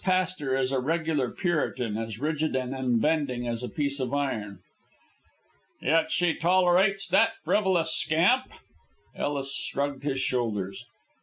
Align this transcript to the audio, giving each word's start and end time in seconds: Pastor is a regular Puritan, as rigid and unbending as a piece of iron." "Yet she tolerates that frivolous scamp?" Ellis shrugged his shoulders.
Pastor 0.03 0.57
is 0.57 0.71
a 0.71 0.79
regular 0.79 1.29
Puritan, 1.29 1.95
as 1.95 2.17
rigid 2.17 2.55
and 2.55 2.73
unbending 2.73 3.47
as 3.47 3.61
a 3.61 3.69
piece 3.69 3.99
of 3.99 4.15
iron." 4.15 4.57
"Yet 5.79 6.09
she 6.09 6.33
tolerates 6.33 7.07
that 7.09 7.33
frivolous 7.43 7.93
scamp?" 7.95 8.51
Ellis 9.15 9.53
shrugged 9.55 10.01
his 10.01 10.19
shoulders. 10.19 10.85